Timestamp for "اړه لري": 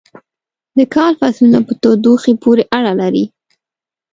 2.77-3.25